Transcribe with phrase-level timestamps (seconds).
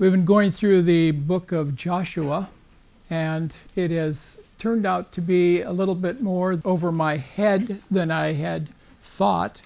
[0.00, 2.48] We've been going through the book of Joshua,
[3.10, 8.08] and it has turned out to be a little bit more over my head than
[8.12, 8.68] I had
[9.02, 9.60] thought.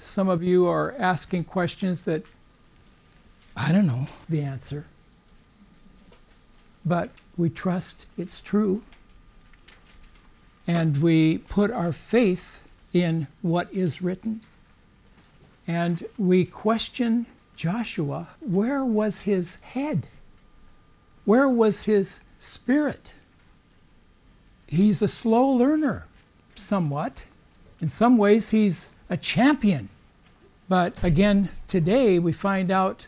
[0.00, 2.24] Some of you are asking questions that
[3.56, 4.86] I don't know the answer,
[6.84, 8.82] but we trust it's true,
[10.66, 14.40] and we put our faith in what is written,
[15.68, 17.24] and we question
[17.56, 20.06] Joshua, where was his head?
[21.24, 23.12] Where was his spirit?
[24.66, 26.04] He's a slow learner,
[26.54, 27.22] somewhat.
[27.80, 29.88] In some ways, he's a champion.
[30.68, 33.06] But again, today we find out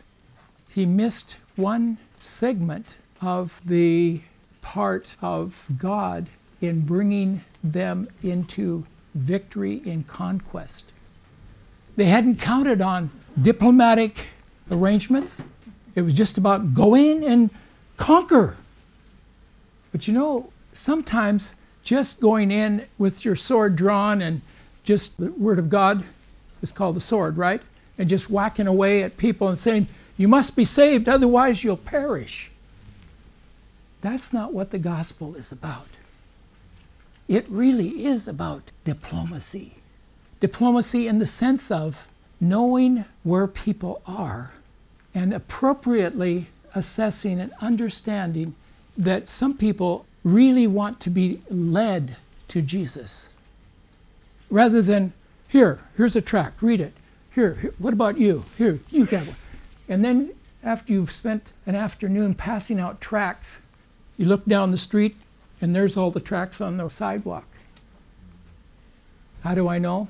[0.69, 4.21] he missed one segment of the
[4.61, 6.27] part of God
[6.61, 10.91] in bringing them into victory in conquest.
[11.95, 13.09] They hadn't counted on
[13.41, 14.27] diplomatic
[14.71, 15.41] arrangements.
[15.95, 17.49] It was just about go in and
[17.97, 18.55] conquer.
[19.91, 24.41] But you know, sometimes just going in with your sword drawn and
[24.83, 26.03] just the word of God
[26.61, 27.61] is called the sword, right?
[27.97, 32.51] And just whacking away at people and saying, You must be saved, otherwise you'll perish.
[34.01, 35.87] That's not what the gospel is about.
[37.27, 39.73] It really is about diplomacy.
[40.39, 42.07] Diplomacy in the sense of
[42.39, 44.51] knowing where people are
[45.17, 48.53] and appropriately assessing and understanding
[48.95, 52.15] that some people really want to be led
[52.47, 53.33] to Jesus.
[54.51, 55.11] Rather than
[55.47, 56.93] here here's a tract read it.
[57.33, 58.45] Here, what about you?
[58.59, 59.35] Here you one.
[59.89, 60.29] And then
[60.63, 63.61] after you've spent an afternoon passing out tracts
[64.17, 65.15] you look down the street
[65.61, 67.47] and there's all the tracts on the sidewalk.
[69.41, 70.09] How do i know?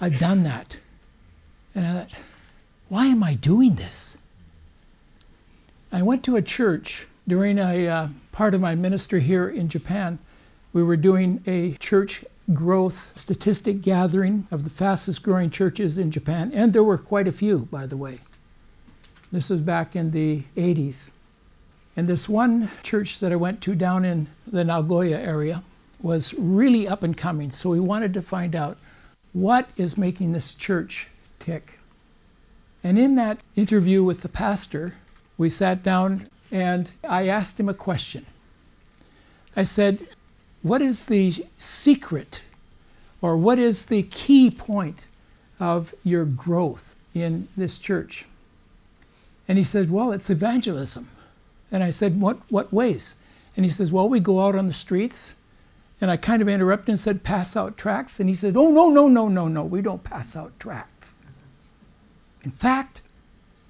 [0.00, 0.76] I've done that.
[1.76, 2.20] And I thought,
[2.88, 4.16] why am I doing this?
[5.92, 10.18] I went to a church during a uh, part of my ministry here in Japan.
[10.72, 16.50] We were doing a church growth statistic gathering of the fastest growing churches in Japan,
[16.54, 18.20] and there were quite a few, by the way.
[19.30, 21.10] This was back in the 80s.
[21.94, 25.62] And this one church that I went to down in the Nagoya area
[26.00, 27.50] was really up and coming.
[27.50, 28.78] So we wanted to find out
[29.34, 31.77] what is making this church tick.
[32.84, 34.94] And in that interview with the pastor,
[35.36, 38.24] we sat down and I asked him a question.
[39.56, 40.06] I said,
[40.62, 42.42] What is the secret
[43.20, 45.06] or what is the key point
[45.58, 48.24] of your growth in this church?
[49.48, 51.08] And he said, Well, it's evangelism.
[51.72, 53.16] And I said, What, what ways?
[53.56, 55.34] And he says, Well, we go out on the streets.
[56.00, 58.20] And I kind of interrupted and said, Pass out tracts.
[58.20, 61.14] And he said, Oh, no, no, no, no, no, we don't pass out tracts.
[62.44, 63.00] In fact,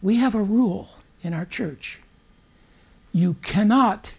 [0.02, 0.88] we have a rule
[1.22, 1.98] in our church.
[3.12, 4.12] You cannot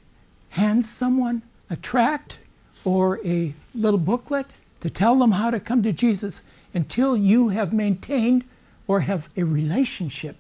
[0.50, 2.40] hand someone a tract
[2.84, 4.48] or a little booklet
[4.82, 8.44] to tell them how to come to Jesus until you have maintained
[8.88, 10.36] or have a relationship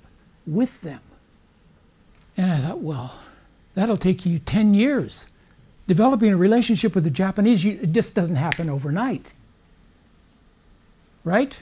[0.47, 1.01] with them.
[2.37, 3.19] And I thought, well,
[3.73, 5.29] that'll take you 10 years.
[5.87, 9.33] Developing a relationship with the Japanese, it just doesn't happen overnight.
[11.23, 11.57] Right?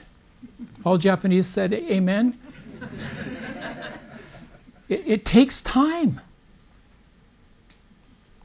[0.84, 2.38] All Japanese said amen.
[4.88, 6.20] it, it takes time.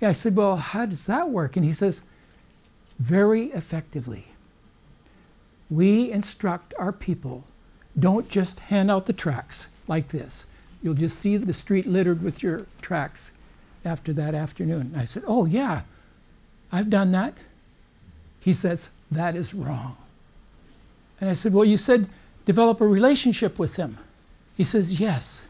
[0.01, 1.55] I said, Well, how does that work?
[1.55, 2.01] And he says,
[2.99, 4.27] Very effectively.
[5.69, 7.43] We instruct our people
[7.99, 10.47] don't just hand out the tracts like this.
[10.81, 13.31] You'll just see the street littered with your tracts
[13.85, 14.81] after that afternoon.
[14.93, 15.83] And I said, Oh, yeah,
[16.71, 17.35] I've done that.
[18.39, 19.95] He says, That is wrong.
[21.23, 22.09] And I said, Well, you said
[22.43, 23.97] develop a relationship with them.
[24.57, 25.47] He says, Yes.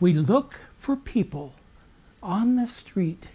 [0.00, 1.52] We look for people
[2.22, 3.26] on the street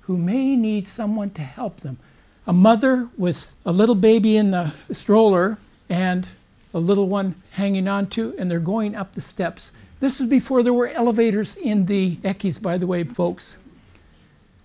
[0.00, 1.98] who may need someone to help them.
[2.48, 5.58] A mother with a little baby in the stroller
[5.88, 6.26] and
[6.74, 9.70] a little one hanging on to, and they're going up the steps.
[10.00, 13.58] This was before there were elevators in the Ekis, by the way, folks.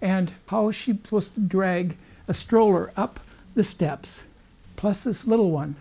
[0.01, 1.95] And how is she supposed to drag
[2.27, 3.19] a stroller up
[3.53, 4.23] the steps,
[4.75, 5.75] plus this little one?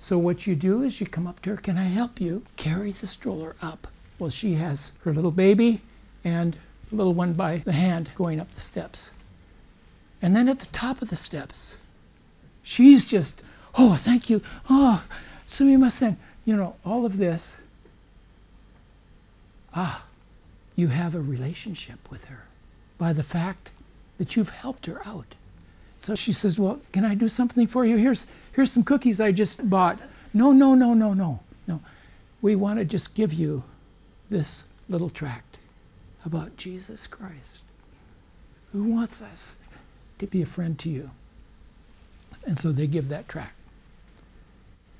[0.00, 2.44] So what you do is you come up to her, can I help you?
[2.56, 3.88] Carry the stroller up.
[4.18, 5.80] Well, she has her little baby
[6.24, 6.56] and
[6.88, 9.12] the little one by the hand going up the steps.
[10.22, 11.78] And then at the top of the steps,
[12.62, 13.42] she's just,
[13.76, 14.40] oh, thank you.
[14.70, 15.04] Oh,
[15.46, 16.16] sumimasen.
[16.44, 17.58] You know, all of this.
[19.74, 20.04] Ah,
[20.76, 22.44] you have a relationship with her
[22.98, 23.70] by the fact
[24.16, 25.34] that you've helped her out.
[25.98, 27.96] So she says, Well, can I do something for you?
[27.96, 29.98] Here's, here's some cookies I just bought.
[30.32, 31.80] No, no, no, no, no, no.
[32.40, 33.62] We want to just give you
[34.30, 35.58] this little tract
[36.24, 37.60] about Jesus Christ,
[38.72, 39.58] who wants us
[40.18, 41.10] to be a friend to you.
[42.46, 43.54] And so they give that tract.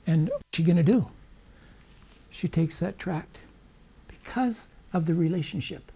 [0.06, 1.06] And what's she going to do?
[2.30, 3.38] She takes that tract
[4.08, 5.92] because of the relationship.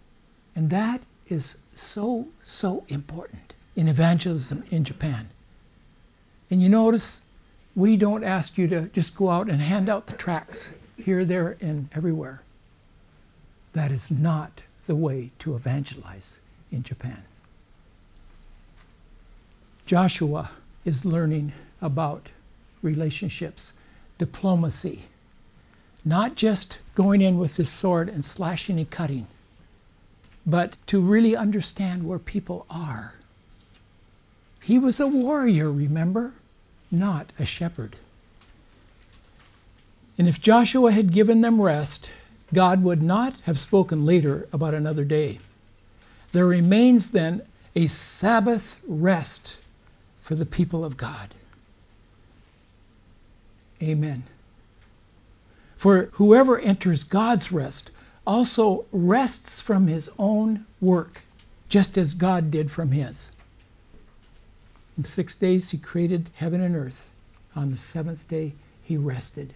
[0.54, 5.29] And that is so, so important in evangelism in Japan.
[6.51, 7.23] And you notice
[7.75, 11.57] we don't ask you to just go out and hand out the tracts here, there,
[11.61, 12.43] and everywhere.
[13.73, 16.41] That is not the way to evangelize
[16.71, 17.23] in Japan.
[19.87, 20.51] Joshua
[20.85, 22.29] is learning about
[22.83, 23.75] relationships,
[24.19, 25.03] diplomacy,
[26.05, 29.27] not just going in with his sword and slashing and cutting,
[30.45, 33.15] but to really understand where people are.
[34.62, 36.32] He was a warrior, remember,
[36.91, 37.97] not a shepherd.
[40.17, 42.11] And if Joshua had given them rest,
[42.55, 45.41] God would not have spoken later about another day.
[46.32, 47.43] There remains then
[47.75, 49.56] a Sabbath rest
[50.20, 51.35] for the people of God.
[53.82, 54.23] Amen.
[55.76, 57.91] For whoever enters God's rest
[58.25, 61.23] also rests from his own work,
[61.69, 63.32] just as God did from his.
[64.99, 67.11] In six days he created heaven and earth.
[67.56, 68.53] On the seventh day
[68.83, 69.55] he rested.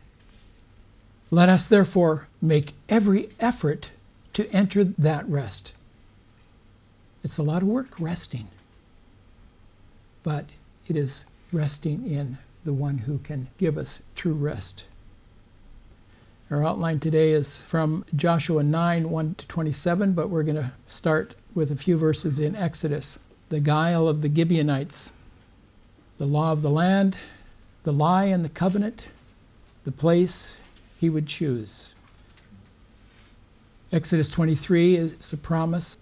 [1.31, 3.91] Let us therefore make every effort
[4.33, 5.73] to enter that rest.
[7.23, 8.49] It's a lot of work resting,
[10.23, 10.47] but
[10.89, 14.85] it is resting in the one who can give us true rest.
[16.51, 21.35] Our outline today is from Joshua 9 1 to 27, but we're going to start
[21.55, 23.19] with a few verses in Exodus.
[23.49, 25.13] The guile of the Gibeonites,
[26.19, 27.17] the law of the land,
[27.83, 29.09] the lie and the covenant,
[29.85, 30.57] the place
[30.99, 31.95] he would choose.
[33.93, 35.99] Exodus 23 is a promise.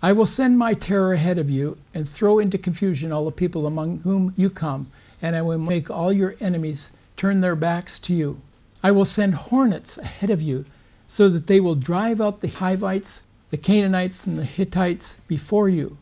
[0.00, 3.66] I will send my terror ahead of you and throw into confusion all the people
[3.66, 4.86] among whom you come,
[5.20, 8.40] and I will make all your enemies turn their backs to you.
[8.82, 10.64] I will send hornets ahead of you
[11.08, 15.96] so that they will drive out the Hivites, the Canaanites, and the Hittites before you.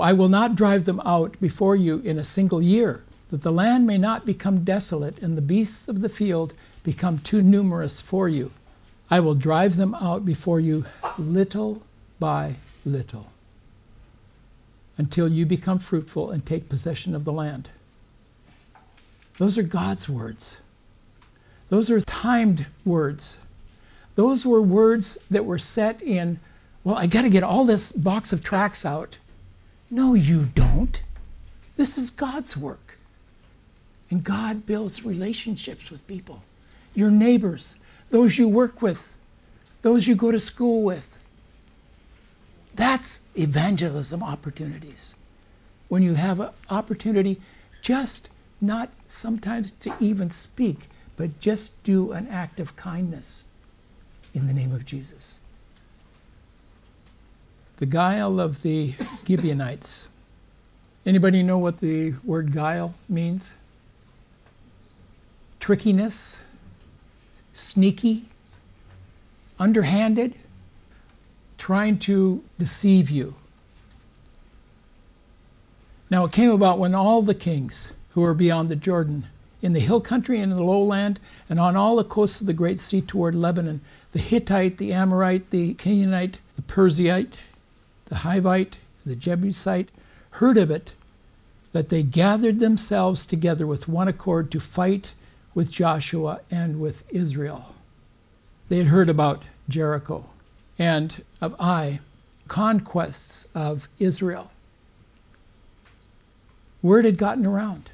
[0.00, 3.86] I will not drive them out before you in a single year, that the land
[3.86, 8.50] may not become desolate and the beasts of the field become too numerous for you.
[9.10, 10.84] I will drive them out before you
[11.18, 11.82] little
[12.18, 13.26] by little
[14.96, 17.68] until you become fruitful and take possession of the land.
[19.38, 20.58] Those are God's words.
[21.68, 23.38] Those are timed words.
[24.14, 26.38] Those were words that were set in,
[26.84, 29.16] well, I got to get all this box of tracks out.
[29.90, 31.02] No, you don't.
[31.76, 32.96] This is God's work.
[34.10, 36.42] And God builds relationships with people
[36.94, 37.78] your neighbors,
[38.10, 39.16] those you work with,
[39.82, 41.18] those you go to school with.
[42.74, 45.16] That's evangelism opportunities.
[45.88, 47.40] When you have an opportunity
[47.82, 48.28] just
[48.60, 53.44] not sometimes to even speak, but just do an act of kindness
[54.34, 55.39] in the name of Jesus.
[57.80, 58.94] The guile of the
[59.26, 60.10] Gibeonites.
[61.06, 63.54] Anybody know what the word guile means?
[65.60, 66.44] Trickiness,
[67.54, 68.28] sneaky,
[69.58, 70.34] underhanded,
[71.56, 73.34] trying to deceive you.
[76.10, 79.24] Now it came about when all the kings who were beyond the Jordan,
[79.62, 81.18] in the hill country and in the lowland,
[81.48, 83.80] and on all the coasts of the great sea toward Lebanon,
[84.12, 87.32] the Hittite, the Amorite, the Canaanite, the Perizzite,
[88.10, 88.76] the Hivite,
[89.06, 89.88] the Jebusite,
[90.32, 90.92] heard of it,
[91.72, 95.14] that they gathered themselves together with one accord to fight
[95.54, 97.74] with Joshua and with Israel.
[98.68, 100.24] They had heard about Jericho
[100.78, 102.00] and of Ai,
[102.48, 104.50] conquests of Israel.
[106.82, 107.90] Word had gotten around.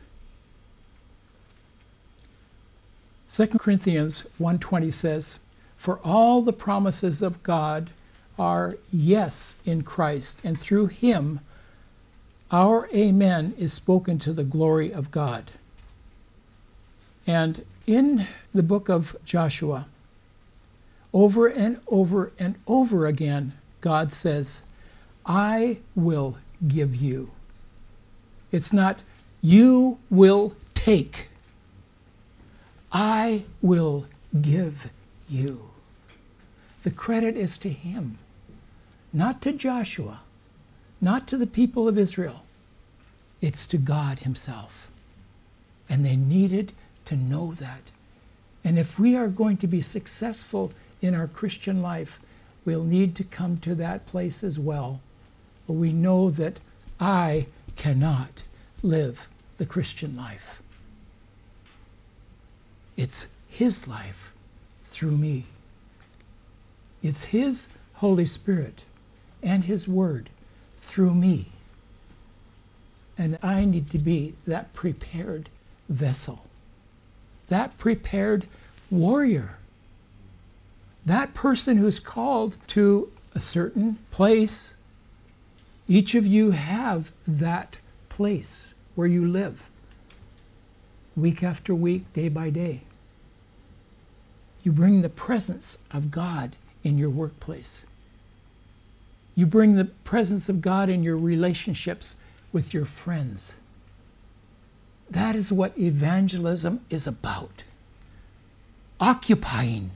[3.29, 5.41] 2 Corinthians 1:20 says,
[5.77, 7.91] "For all the promises of God
[8.39, 11.41] are yes in Christ, and through him
[12.51, 15.51] our amen is spoken to the glory of God."
[17.27, 19.87] And in the book of Joshua,
[21.13, 24.65] over and over and over again, God says,
[25.25, 26.37] I will
[26.69, 27.31] give you.
[28.53, 29.03] It's not,
[29.43, 31.31] you will take.
[32.93, 34.07] I will
[34.41, 34.89] give
[35.29, 35.61] you.
[36.83, 38.19] The credit is to him,
[39.17, 40.21] not to Joshua,
[41.01, 42.43] not to the people of Israel.
[43.41, 44.91] It's to God himself.
[45.89, 46.75] And they needed
[47.07, 47.81] to know that.
[48.63, 50.71] And if we are going to be successful
[51.01, 52.21] in our Christian life,
[52.67, 55.01] we'll need to come to that place as well,
[55.67, 56.61] we know that
[57.01, 58.43] I cannot
[58.83, 60.61] live the Christian life.
[62.99, 64.35] It's His life
[64.83, 65.47] through me.
[67.03, 68.83] It's His Holy Spirit
[69.47, 70.29] and His Word
[70.81, 71.47] through me.
[73.17, 75.49] And I need to be that prepared
[75.89, 76.41] vessel,
[77.49, 78.47] that prepared
[78.91, 79.59] warrior,
[81.07, 84.75] that person who's called to a certain place.
[85.87, 89.71] Each of you have that place where you live,
[91.17, 92.81] week after week, day by day.
[94.65, 97.87] You bring the presence of God in your workplace.
[99.39, 102.17] You bring the presence of God in your relationships
[102.53, 103.57] with your friends.
[105.11, 107.63] That is what evangelism is about.
[108.99, 109.91] Occupying,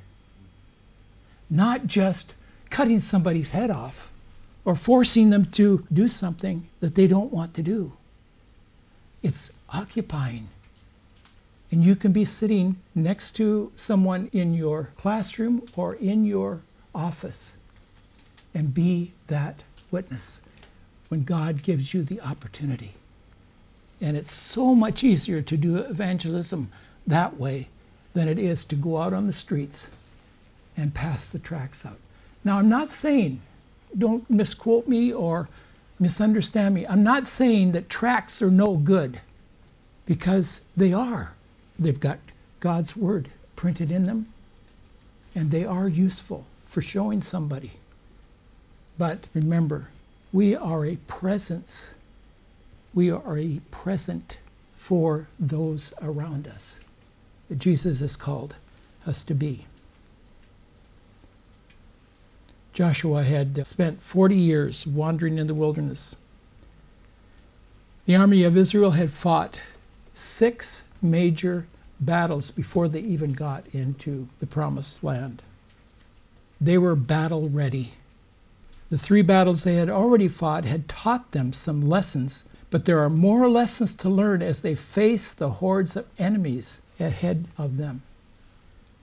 [1.49, 2.35] not just
[2.69, 4.13] cutting somebody's head off
[4.67, 7.95] or forcing them to do something that they don't want to do.
[9.23, 10.49] It's occupying.
[11.71, 16.61] And you can be sitting next to someone in your classroom or in your
[16.95, 17.55] office
[18.55, 20.43] and be that witness
[21.09, 22.93] when God gives you the opportunity.
[24.01, 26.71] And it's so much easier to do evangelism
[27.07, 27.69] that way
[28.15, 29.89] than it is to go out on the streets
[30.77, 31.99] and pass the tracts out.
[32.45, 33.41] Now, I'm not saying,
[33.99, 35.49] don't misquote me or
[35.99, 39.21] misunderstand me, I'm not saying that tracts are no good
[40.07, 41.35] because they are.
[41.79, 42.19] They've got
[42.61, 44.27] God's Word printed in them
[45.35, 47.73] and they are useful for showing somebody.
[49.01, 49.89] But remember,
[50.31, 51.95] we are a presence.
[52.93, 54.37] We are a present
[54.77, 56.81] for those around us
[57.57, 58.57] Jesus has called
[59.07, 59.65] us to be.
[62.75, 66.17] Joshua had spent 40 years wandering in the wilderness.
[68.05, 69.63] The army of Israel had fought
[70.13, 71.67] six major
[72.01, 75.41] battles before they even got into the promised land.
[76.61, 77.95] They were battle ready.
[78.91, 83.09] The three battles they had already fought had taught them some lessons, but there are
[83.09, 88.03] more lessons to learn as they face the hordes of enemies ahead of them.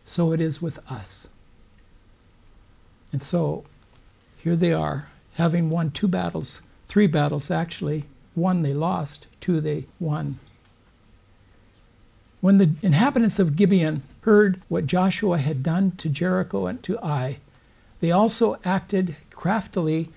[0.04, 1.30] So it is with us.
[3.14, 3.64] And so
[4.36, 8.04] here they are, having won two battles, three battles actually.
[8.36, 10.38] One they lost, two they won.
[12.42, 17.38] When the inhabitants of Gibeon heard what Joshua had done to Jericho and to Ai,
[18.02, 20.10] they also acted craftily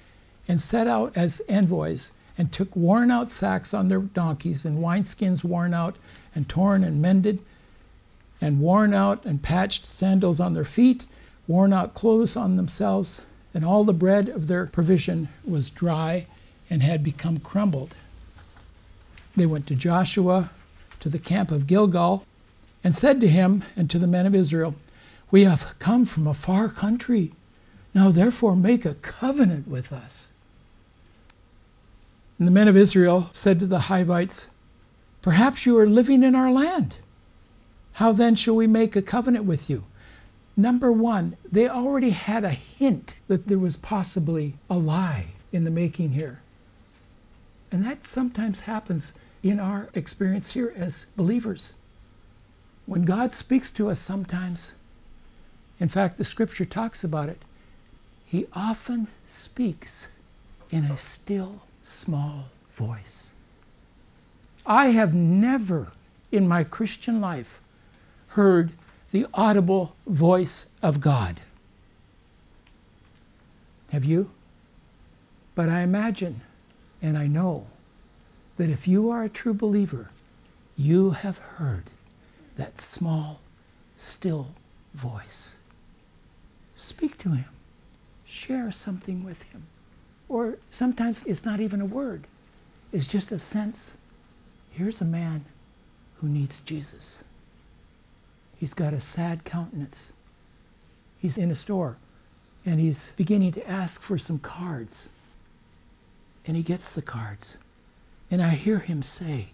[0.49, 5.45] and set out as envoys and took worn out sacks on their donkeys and wineskins
[5.45, 5.95] worn out
[6.35, 7.39] and torn and mended
[8.41, 11.05] and worn out and patched sandals on their feet,
[11.47, 16.27] worn out clothes on themselves, and all the bread of their provision was dry
[16.71, 17.95] and had become crumbled.
[19.37, 20.51] They went to Joshua
[21.01, 22.25] to the camp of Gilgal
[22.83, 24.75] and said to him and to the men of Israel,
[25.31, 27.33] We have come from a far country
[27.95, 30.33] now therefore make a covenant with us.
[32.39, 34.49] And the men of Israel said to the Hivites,
[35.23, 36.97] Perhaps you are living in our land.
[37.95, 39.85] How then shall we make a covenant with you?
[40.57, 45.71] Number one, they already had a hint that there was possibly a lie in the
[45.71, 46.41] making here.
[47.71, 51.75] And that sometimes happens in our experience here as believers.
[52.87, 54.73] When God speaks to us sometimes,
[55.79, 57.43] in fact, the scripture talks about it,
[58.31, 60.07] he often speaks
[60.71, 62.45] in a still small
[62.75, 63.35] voice.
[64.65, 65.91] I have never
[66.31, 67.61] in my Christian life
[68.29, 68.71] heard
[69.11, 71.41] the audible voice of God.
[73.91, 74.31] Have you?
[75.57, 76.41] But I imagine
[77.03, 77.67] and I know
[78.59, 80.09] that if you are a true believer,
[80.77, 81.83] you have heard
[82.55, 83.41] that small,
[83.97, 84.47] still
[84.95, 85.59] voice.
[86.77, 87.47] Speak to him
[88.31, 89.67] share something with him.
[90.29, 92.27] Or sometimes it's not even a word,
[92.93, 93.97] it's just a sense.
[94.71, 95.45] Here's a man
[96.17, 97.25] who needs Jesus.
[98.57, 100.13] He's got a sad countenance.
[101.19, 101.97] He's in a store
[102.65, 105.09] and he's beginning to ask for some cards.
[106.47, 107.59] And he gets the cards.
[108.31, 109.49] And I hear him say,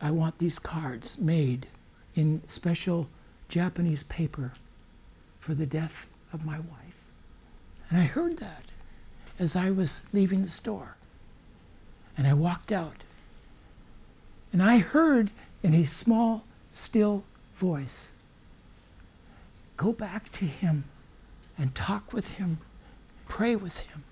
[0.00, 1.66] I want these cards made
[2.14, 3.08] in special
[3.48, 4.52] Japanese paper
[5.40, 6.97] for the death of my wife.
[7.90, 8.64] And I heard that
[9.38, 10.96] as I was leaving the store.
[12.16, 12.96] And I walked out.
[14.52, 15.30] And I heard
[15.62, 17.24] in a small, still
[17.56, 18.12] voice
[19.78, 20.84] go back to him
[21.56, 22.58] and talk with him,
[23.28, 24.02] pray with him.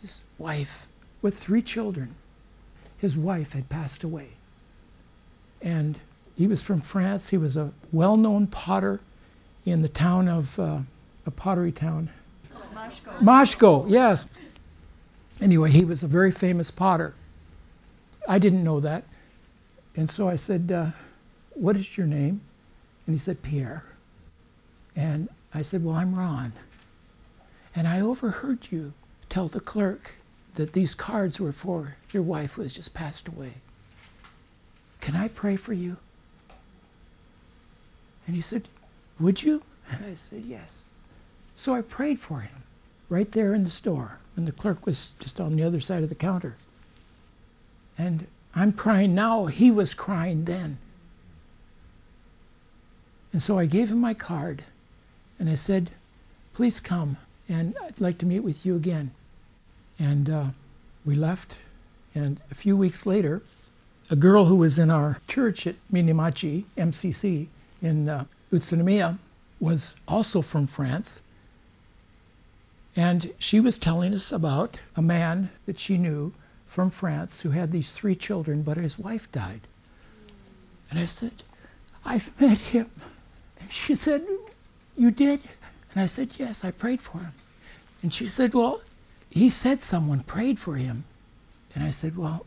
[0.00, 0.88] His wife,
[1.22, 2.14] with three children,
[2.98, 4.30] his wife had passed away.
[5.62, 5.98] And
[6.36, 7.28] he was from France.
[7.28, 9.00] He was a well known potter
[9.64, 10.80] in the town of uh,
[11.30, 12.10] a pottery town.
[12.74, 13.18] Mashiko.
[13.20, 14.28] Mashiko, yes.
[15.40, 17.14] Anyway, he was a very famous potter.
[18.28, 19.04] I didn't know that.
[19.94, 20.90] And so I said, uh,
[21.54, 22.40] What is your name?
[23.06, 23.84] And he said, Pierre.
[24.96, 26.52] And I said, Well, I'm Ron.
[27.76, 28.92] And I overheard you
[29.28, 30.16] tell the clerk
[30.56, 33.52] that these cards were for your wife who has just passed away.
[35.00, 35.96] Can I pray for you?
[38.26, 38.66] And he said,
[39.20, 39.62] Would you?
[39.92, 40.89] And I said, Yes.
[41.60, 42.62] So I prayed for him
[43.10, 46.08] right there in the store when the clerk was just on the other side of
[46.08, 46.56] the counter.
[47.98, 49.44] And I'm crying now.
[49.44, 50.78] He was crying then.
[53.34, 54.64] And so I gave him my card
[55.38, 55.90] and I said,
[56.54, 59.10] Please come and I'd like to meet with you again.
[59.98, 60.46] And uh,
[61.04, 61.58] we left.
[62.14, 63.42] And a few weeks later,
[64.08, 67.48] a girl who was in our church at Minimachi, MCC,
[67.82, 69.18] in uh, Utsunomiya,
[69.60, 71.20] was also from France.
[72.96, 76.32] And she was telling us about a man that she knew
[76.66, 79.60] from France who had these three children, but his wife died.
[80.90, 81.44] And I said,
[82.04, 82.90] I've met him.
[83.60, 84.26] And she said,
[84.96, 85.40] You did?
[85.92, 87.32] And I said, Yes, I prayed for him.
[88.02, 88.82] And she said, Well,
[89.28, 91.04] he said someone prayed for him.
[91.74, 92.44] And I said, Well,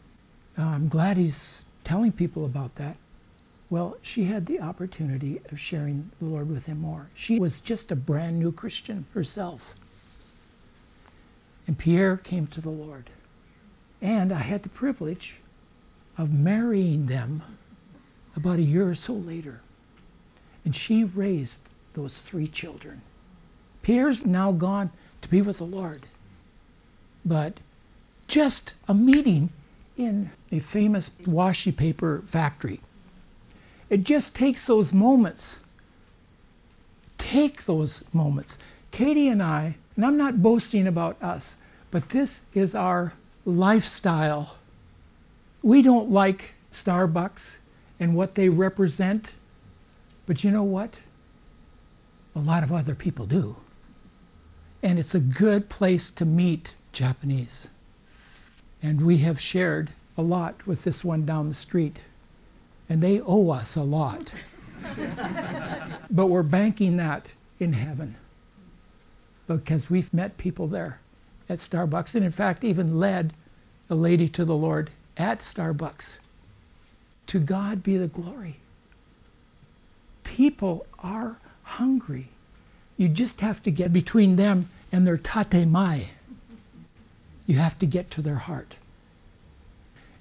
[0.57, 2.97] I'm glad he's telling people about that.
[3.69, 7.07] Well, she had the opportunity of sharing the Lord with him more.
[7.15, 9.75] She was just a brand new Christian herself.
[11.67, 13.09] And Pierre came to the Lord.
[14.01, 15.35] And I had the privilege
[16.17, 17.41] of marrying them
[18.35, 19.61] about a year or so later.
[20.65, 21.61] And she raised
[21.93, 23.01] those three children.
[23.81, 24.91] Pierre's now gone
[25.21, 26.05] to be with the Lord.
[27.25, 27.59] But
[28.27, 29.49] just a meeting
[29.97, 32.81] in a famous washi paper factory.
[33.89, 35.63] It just takes those moments.
[37.17, 38.57] Take those moments.
[38.91, 41.55] Katie and I, and I'm not boasting about us,
[41.91, 43.13] but this is our
[43.45, 44.57] lifestyle.
[45.61, 47.57] We don't like Starbucks
[47.99, 49.31] and what they represent,
[50.25, 50.95] but you know what?
[52.35, 53.55] A lot of other people do.
[54.81, 57.69] And it's a good place to meet Japanese.
[58.81, 61.99] And we have shared a lot with this one down the street.
[62.89, 64.33] And they owe us a lot.
[66.09, 67.27] but we're banking that
[67.59, 68.15] in heaven
[69.47, 70.99] because we've met people there
[71.49, 72.15] at Starbucks.
[72.15, 73.33] And in fact, even led
[73.89, 76.19] a lady to the Lord at Starbucks.
[77.27, 78.57] To God be the glory.
[80.23, 82.29] People are hungry.
[82.97, 86.07] You just have to get between them and their tatemae.
[87.45, 88.75] You have to get to their heart.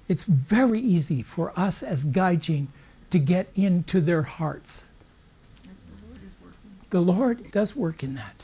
[0.07, 2.67] It's very easy for us as gaijin
[3.11, 4.83] to get into their hearts.
[6.89, 8.35] The Lord does work in that.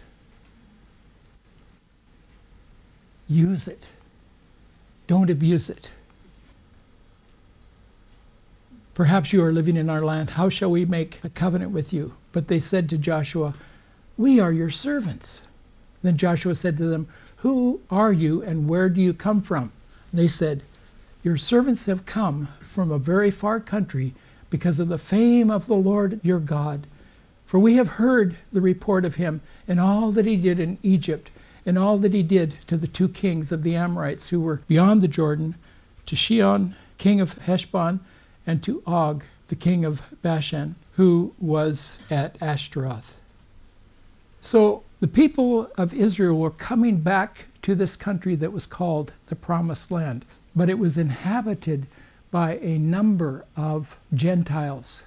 [3.29, 3.85] Use it.
[5.05, 5.87] Don't abuse it.
[8.95, 10.31] Perhaps you are living in our land.
[10.31, 12.13] How shall we make a covenant with you?
[12.31, 13.53] But they said to Joshua,
[14.17, 15.41] We are your servants.
[16.01, 19.71] Then Joshua said to them, Who are you and where do you come from?
[20.11, 20.63] They said,
[21.23, 24.15] Your servants have come from a very far country
[24.49, 26.87] because of the fame of the Lord your God.
[27.45, 31.29] For we have heard the report of him and all that he did in Egypt
[31.65, 35.01] and all that he did to the two kings of the Amorites who were beyond
[35.01, 35.55] the Jordan,
[36.05, 37.99] to Sihon, king of Heshbon,
[38.47, 43.19] and to Og, the king of Bashan, who was at Ashtaroth.
[44.41, 49.35] So the people of Israel were coming back to this country that was called the
[49.35, 51.87] Promised Land, but it was inhabited
[52.31, 55.03] by a number of Gentiles,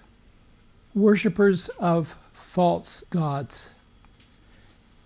[0.94, 3.70] worshippers of false gods,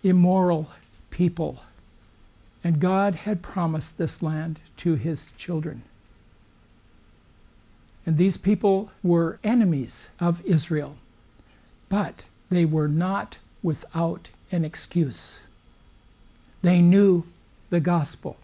[0.02, 0.70] immoral
[1.16, 1.62] people.
[2.62, 5.80] And God had promised this land to his children.
[8.04, 10.96] And these people were enemies of Israel,
[11.88, 15.46] but they were not without an excuse.
[16.60, 17.24] They knew
[17.70, 18.36] the gospel.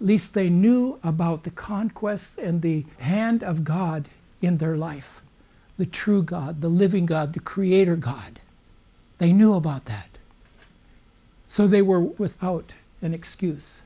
[0.00, 4.08] At least they knew about the conquests and the hand of God
[4.40, 5.20] in their life
[5.76, 8.38] the true God, the living God, the creator God.
[9.18, 10.13] They knew about that.
[11.46, 13.82] So they were without an excuse.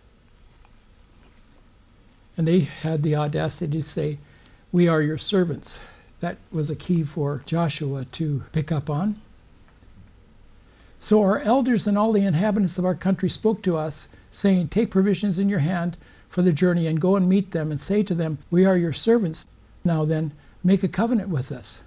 [2.36, 4.18] And they had the audacity to say,
[4.70, 5.80] We are your servants.
[6.20, 9.16] That was a key for Joshua to pick up on.
[11.00, 14.90] So our elders and all the inhabitants of our country spoke to us, saying, Take
[14.90, 15.96] provisions in your hand
[16.28, 18.92] for the journey, and go and meet them, and say to them, We are your
[18.92, 19.46] servants.
[19.84, 21.82] Now then, make a covenant with us.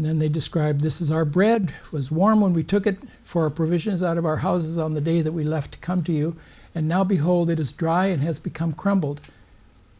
[0.00, 3.42] And then they described, This is our bread, was warm when we took it for
[3.42, 6.10] our provisions out of our houses on the day that we left to come to
[6.10, 6.36] you.
[6.74, 9.20] And now behold, it is dry and has become crumbled.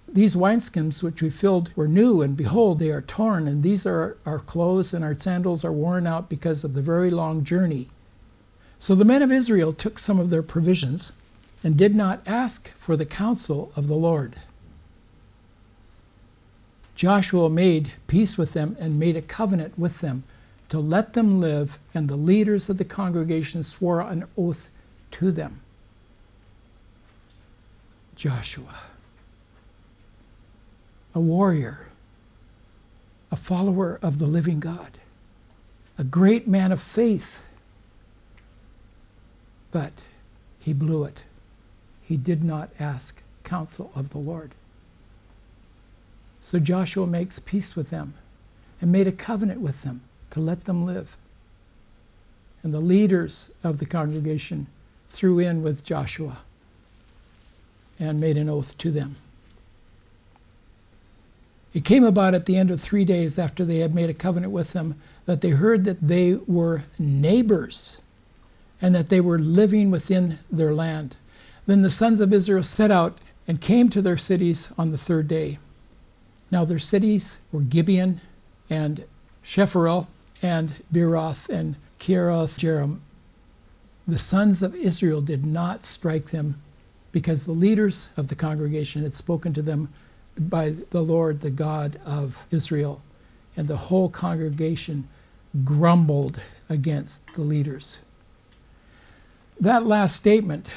[0.09, 4.17] These wineskins which we filled were new, and behold, they are torn, and these are
[4.25, 7.91] our clothes, and our sandals are worn out because of the very long journey.
[8.79, 11.13] So the men of Israel took some of their provisions
[11.63, 14.37] and did not ask for the counsel of the Lord.
[17.01, 20.23] Joshua made peace with them and made a covenant with them
[20.69, 24.69] to let them live, and the leaders of the congregation swore an oath
[25.13, 25.63] to them.
[28.17, 28.75] Joshua,
[31.15, 31.87] a warrior,
[33.31, 34.99] a follower of the living God,
[35.97, 37.45] a great man of faith
[39.73, 40.03] but
[40.59, 41.23] he blew it.
[42.03, 44.55] He did not ask counsel of the Lord.
[46.43, 48.15] So Joshua makes peace with them
[48.81, 50.01] and made a covenant with them
[50.31, 51.17] to let them live.
[52.63, 54.67] And the leaders of the congregation
[55.09, 56.39] threw in with Joshua
[57.99, 59.17] and made an oath to them.
[61.73, 64.53] It came about at the end of three days after they had made a covenant
[64.53, 68.01] with them that they heard that they were neighbors
[68.83, 71.17] and that they were living within their land.
[71.67, 75.29] Then the sons of Israel set out and came to their cities on the third
[75.29, 75.59] day.
[76.51, 78.21] Now their cities were Gibeon
[78.69, 79.05] and
[79.45, 80.07] Chephirah
[80.43, 83.01] and Beeroth and Kiriath Jearim.
[84.09, 86.61] The sons of Israel did not strike them
[87.13, 89.89] because the leaders of the congregation had spoken to them
[90.39, 93.01] by the Lord, the God of Israel.
[93.57, 95.07] And the whole congregation
[95.65, 97.99] grumbled against the leaders
[99.61, 100.69] that last statement,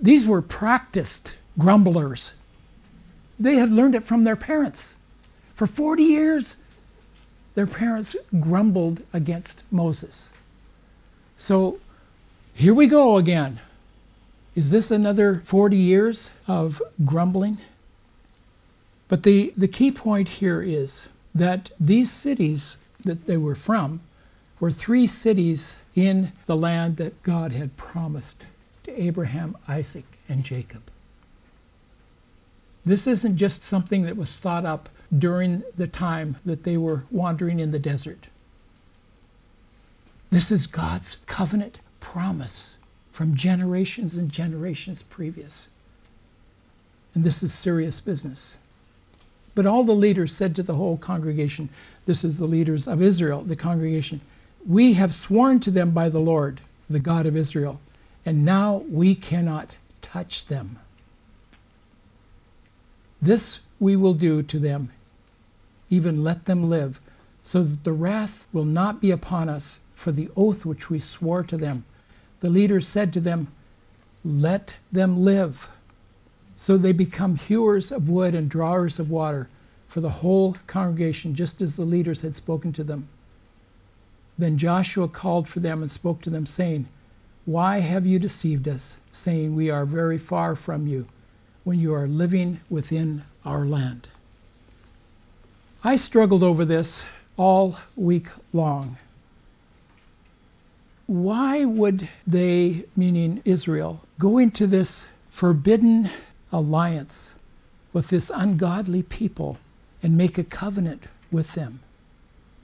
[0.00, 2.32] these were practiced grumblers.
[3.38, 4.96] They had learned it from their parents.
[5.54, 6.56] For 40 years,
[7.54, 10.32] their parents grumbled against Moses.
[11.36, 11.78] So
[12.52, 13.58] here we go again.
[14.54, 17.58] Is this another 40 years of grumbling?
[19.08, 24.00] But the, the key point here is that these cities that they were from
[24.60, 28.44] were three cities in the land that God had promised
[28.84, 30.82] to Abraham, Isaac, and Jacob.
[32.84, 37.60] This isn't just something that was thought up during the time that they were wandering
[37.60, 38.26] in the desert.
[40.30, 42.76] This is God's covenant promise
[43.12, 45.70] from generations and generations previous.
[47.14, 48.58] And this is serious business.
[49.54, 51.68] But all the leaders said to the whole congregation,
[52.06, 54.20] this is the leaders of Israel, the congregation,
[54.66, 57.80] we have sworn to them by the Lord, the God of Israel,
[58.26, 60.78] and now we cannot touch them.
[63.24, 64.90] This we will do to them,
[65.88, 67.00] even let them live,
[67.42, 71.42] so that the wrath will not be upon us for the oath which we swore
[71.44, 71.86] to them.
[72.40, 73.48] The leaders said to them,
[74.26, 75.70] Let them live.
[76.54, 79.48] So they become hewers of wood and drawers of water
[79.88, 83.08] for the whole congregation, just as the leaders had spoken to them.
[84.36, 86.88] Then Joshua called for them and spoke to them, saying,
[87.46, 91.06] Why have you deceived us, saying, We are very far from you,
[91.64, 94.08] when you are living within our land?
[95.82, 97.04] I struggled over this
[97.36, 98.96] all week long.
[101.06, 106.08] Why would they, meaning Israel, go into this forbidden
[106.52, 107.34] alliance
[107.92, 109.58] with this ungodly people
[110.02, 111.80] and make a covenant with them?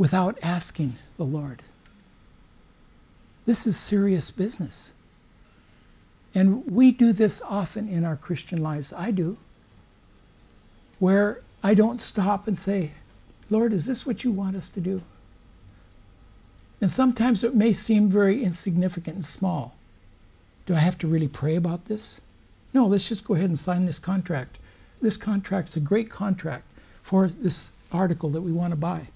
[0.01, 1.63] without asking the Lord.
[3.45, 4.95] This is serious business.
[6.35, 8.93] And we do this often in our Christian lives.
[8.93, 9.37] I do.
[10.99, 12.93] Where I don't stop and say,
[13.51, 15.03] Lord, is this what you want us to do?
[16.81, 19.77] And sometimes it may seem very insignificant and small.
[20.67, 22.21] Do I have to really pray about this?
[22.73, 24.59] No, let's just go ahead and sign this contract.
[25.03, 26.65] This contract's a great contract
[27.03, 29.09] for this article that we want to buy.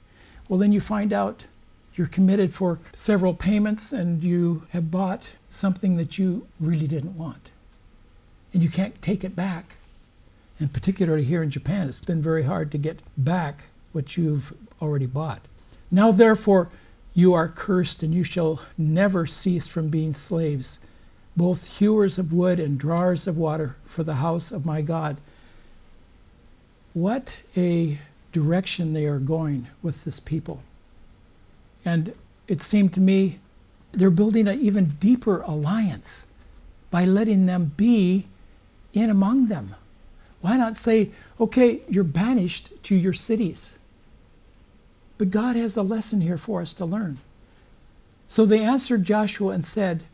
[0.49, 1.45] Well, then you find out
[1.95, 7.51] you're committed for several payments and you have bought something that you really didn't want.
[8.53, 9.77] And you can't take it back.
[10.59, 14.53] And particularly here in Japan, it's been very hard to get back what you've
[14.83, 15.41] already bought.
[15.91, 16.69] Now, therefore,
[17.15, 20.81] you are cursed, and you shall never cease from being slaves,
[21.37, 25.17] both hewers of wood and drawers of water for the house of my God.
[26.93, 27.99] What a
[28.33, 30.61] direction they are going with this people.
[31.85, 32.15] And
[32.49, 33.39] it seemed to me
[33.93, 36.29] they're building an even deeper alliance
[36.91, 38.27] by letting them be
[38.93, 39.75] in among them.
[40.41, 43.79] Why not say, okay, you're banished to your cities?
[45.17, 47.19] But God has a lesson here for us to learn.
[48.27, 50.05] So they answered Joshua and said,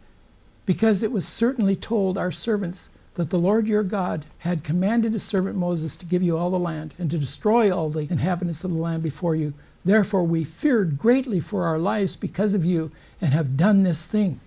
[0.66, 5.22] Because it was certainly told our servants that the Lord your God had commanded his
[5.22, 8.70] servant Moses to give you all the land and to destroy all the inhabitants of
[8.70, 9.52] the land before you.
[9.84, 14.40] Therefore we feared greatly for our lives because of you and have done this thing.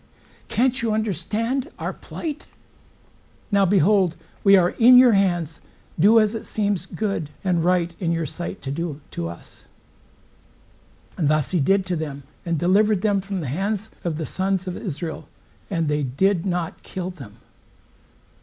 [0.47, 2.45] Can't you understand our plight?
[3.51, 5.61] Now behold, we are in your hands.
[5.99, 9.67] Do as it seems good and right in your sight to do to us.
[11.17, 14.67] And thus he did to them, and delivered them from the hands of the sons
[14.67, 15.27] of Israel,
[15.69, 17.37] and they did not kill them.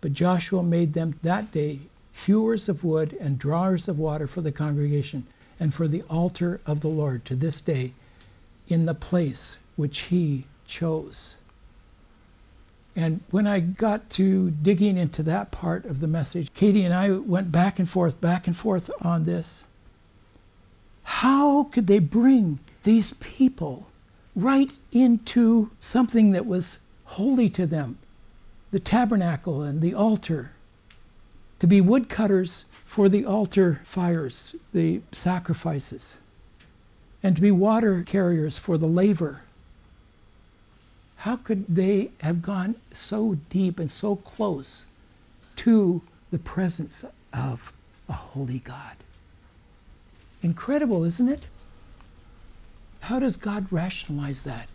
[0.00, 1.80] But Joshua made them that day
[2.12, 5.26] hewers of wood and drawers of water for the congregation,
[5.60, 7.92] and for the altar of the Lord to this day,
[8.66, 11.36] in the place which he chose.
[12.96, 17.12] And when I got to digging into that part of the message, Katie and I
[17.12, 19.66] went back and forth, back and forth on this.
[21.04, 23.86] How could they bring these people
[24.34, 27.98] right into something that was holy to them
[28.70, 30.52] the tabernacle and the altar?
[31.58, 36.18] To be woodcutters for the altar fires, the sacrifices,
[37.22, 39.40] and to be water carriers for the laver
[41.20, 44.86] how could they have gone so deep and so close
[45.54, 46.00] to
[46.30, 47.74] the presence of
[48.08, 48.96] a holy God?
[50.42, 51.46] Incredible, isn't it?
[53.00, 54.66] How does God rationalize that?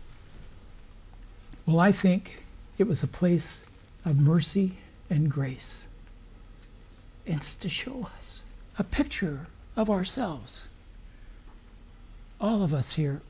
[1.66, 2.44] Well, I think
[2.78, 3.64] it was a place
[4.04, 4.78] of mercy
[5.10, 5.88] and grace.
[7.26, 8.42] It's to show us
[8.78, 10.68] a picture of ourselves.
[12.40, 13.20] All of us here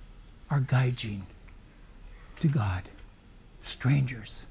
[0.51, 1.23] are gaijin
[2.41, 2.83] to God
[3.61, 4.47] strangers.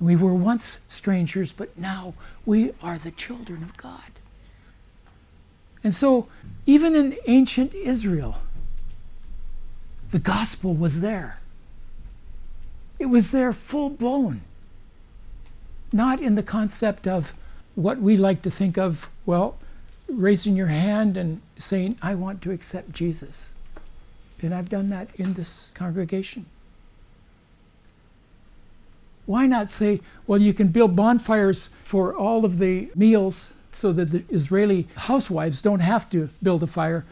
[0.00, 2.14] We were once strangers, but now
[2.46, 4.12] we are the children of God.
[5.82, 6.28] And so,
[6.66, 8.42] even in ancient Israel,
[10.10, 11.38] the gospel was there.
[12.98, 14.42] It was there full blown.
[15.92, 17.34] Not in the concept of
[17.74, 19.58] what we like to think of, well,
[20.08, 23.52] raising your hand and saying, I want to accept Jesus.
[24.42, 26.46] And I've done that in this congregation.
[29.26, 34.10] Why not say, well, you can build bonfires for all of the meals so that
[34.10, 37.04] the Israeli housewives don't have to build a fire,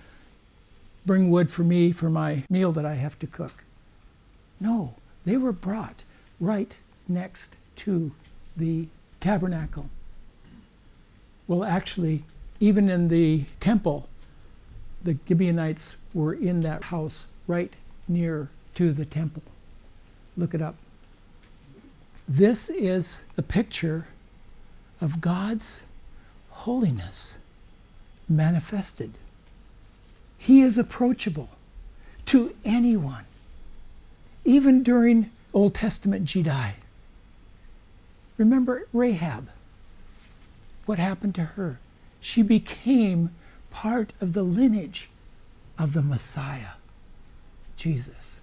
[1.06, 3.62] bring wood for me for my meal that I have to cook?
[4.58, 4.94] No,
[5.24, 6.02] they were brought
[6.40, 6.74] right
[7.06, 8.10] next to
[8.56, 8.88] the
[9.20, 9.88] tabernacle.
[11.48, 12.22] Well, actually,
[12.60, 14.06] even in the temple,
[15.02, 17.72] the Gibeonites were in that house right
[18.06, 19.42] near to the temple.
[20.36, 20.76] Look it up.
[22.28, 24.04] This is a picture
[25.00, 25.82] of God's
[26.50, 27.38] holiness
[28.28, 29.12] manifested.
[30.36, 31.48] He is approachable
[32.26, 33.24] to anyone,
[34.44, 36.72] even during Old Testament Jedi.
[38.36, 39.48] Remember Rahab.
[40.88, 41.80] What happened to her?
[42.18, 43.28] She became
[43.68, 45.10] part of the lineage
[45.76, 46.76] of the Messiah,
[47.76, 48.40] Jesus.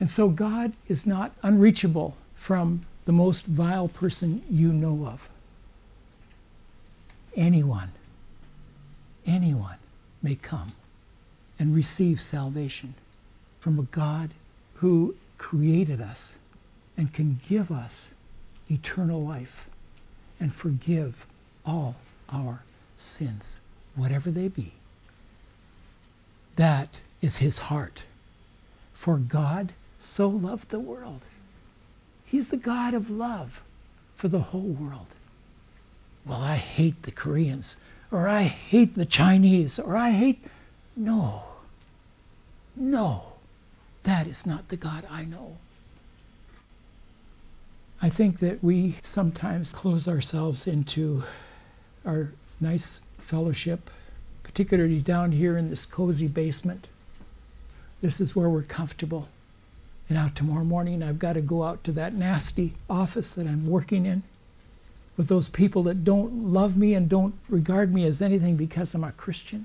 [0.00, 5.28] And so God is not unreachable from the most vile person you know of.
[7.36, 7.92] Anyone,
[9.24, 9.78] anyone
[10.24, 10.72] may come
[11.56, 12.94] and receive salvation
[13.60, 14.30] from a God
[14.74, 16.36] who created us
[16.96, 18.14] and can give us
[18.68, 19.68] eternal life
[20.44, 21.26] and forgive
[21.64, 21.96] all
[22.28, 22.62] our
[22.98, 23.60] sins,
[23.96, 24.74] whatever they be.
[26.56, 28.02] That is his heart.
[28.92, 31.22] For God so loved the world.
[32.26, 33.62] He's the God of love
[34.16, 35.16] for the whole world.
[36.26, 37.76] Well, I hate the Koreans,
[38.10, 40.44] or I hate the Chinese, or I hate.
[40.94, 41.42] No.
[42.76, 43.32] No.
[44.02, 45.56] That is not the God I know.
[48.04, 51.22] I think that we sometimes close ourselves into
[52.04, 53.88] our nice fellowship,
[54.42, 56.86] particularly down here in this cozy basement.
[58.02, 59.30] This is where we're comfortable.
[60.10, 63.66] And now tomorrow morning, I've got to go out to that nasty office that I'm
[63.66, 64.22] working in
[65.16, 69.04] with those people that don't love me and don't regard me as anything because I'm
[69.04, 69.64] a Christian.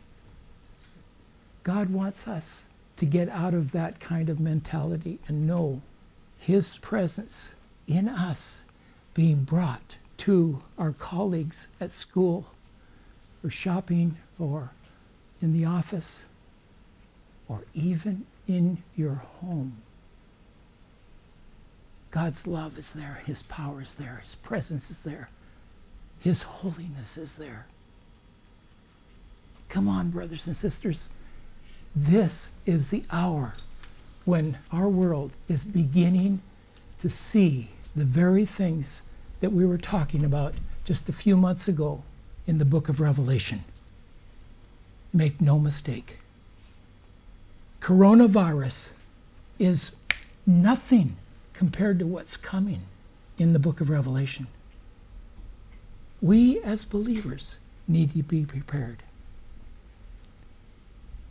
[1.63, 2.63] God wants us
[2.95, 5.81] to get out of that kind of mentality and know
[6.37, 7.55] His presence
[7.89, 8.61] in us
[9.15, 12.45] being brought to our colleagues at school
[13.43, 14.69] or shopping or
[15.41, 16.21] in the office
[17.47, 19.75] or even in your home.
[22.11, 25.29] God's love is there, His power is there, His presence is there,
[26.19, 27.65] His holiness is there.
[29.67, 31.09] Come on, brothers and sisters.
[31.95, 33.53] This is the hour
[34.25, 36.41] when our world is beginning
[37.01, 37.69] to see
[37.99, 39.03] the very things
[39.39, 40.53] that we were talking about
[40.85, 42.01] just a few months ago
[42.47, 43.63] in the book of Revelation.
[45.13, 46.17] Make no mistake.
[47.81, 48.93] Coronavirus
[49.59, 49.95] is
[50.45, 51.15] nothing
[51.53, 52.81] compared to what's coming
[53.37, 54.47] in the book of Revelation.
[56.21, 57.57] We as believers
[57.87, 59.03] need to be prepared.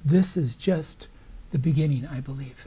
[0.05, 1.09] This is just
[1.51, 2.67] the beginning, I believe.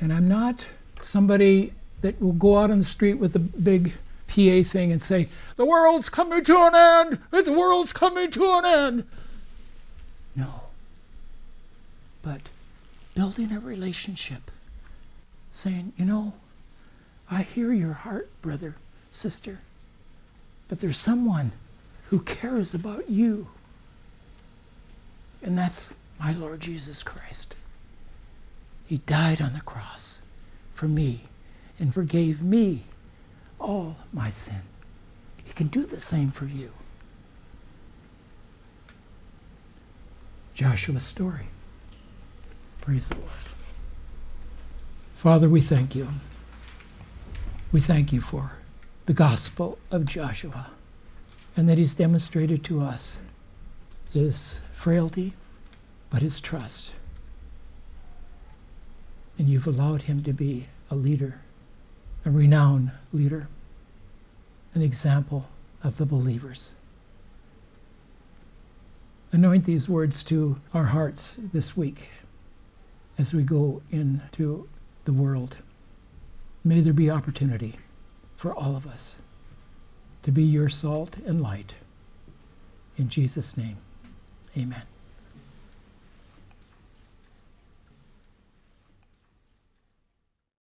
[0.00, 0.66] And I'm not
[1.00, 3.92] somebody that will go out on the street with a big
[4.28, 7.18] PA thing and say, The world's coming to an end!
[7.30, 9.04] The world's coming to an end!
[10.36, 10.52] No.
[12.22, 12.40] But
[13.14, 14.50] building a relationship,
[15.50, 16.32] saying, You know,
[17.30, 18.76] I hear your heart, brother,
[19.10, 19.60] sister,
[20.68, 21.52] but there's someone
[22.06, 23.46] who cares about you.
[25.42, 27.54] And that's my Lord Jesus Christ.
[28.86, 30.22] He died on the cross
[30.74, 31.24] for me
[31.78, 32.84] and forgave me
[33.60, 34.62] all my sin.
[35.44, 36.72] He can do the same for you.
[40.54, 41.46] Joshua's story.
[42.80, 43.30] Praise the Lord.
[45.16, 46.08] Father, we thank you.
[47.70, 48.52] We thank you for
[49.06, 50.70] the gospel of Joshua
[51.56, 53.22] and that he's demonstrated to us
[54.12, 55.34] his frailty,
[56.10, 56.92] but his trust.
[59.38, 61.41] And you've allowed him to be a leader,
[62.24, 63.48] a renowned leader,
[64.74, 65.46] an example
[65.82, 66.74] of the believers.
[69.32, 72.10] Anoint these words to our hearts this week
[73.18, 74.68] as we go into
[75.04, 75.56] the world.
[76.64, 77.76] May there be opportunity
[78.36, 79.22] for all of us
[80.22, 81.74] to be your salt and light.
[82.98, 83.76] In Jesus' name,
[84.56, 84.82] amen.